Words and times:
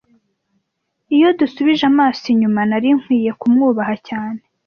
Iyo 1.15 1.27
dusubije 1.39 1.83
amaso 1.91 2.23
inyuma, 2.33 2.61
nari 2.69 2.89
nkwiye 2.99 3.31
kumwubaha 3.39 3.95
cyane. 4.07 4.41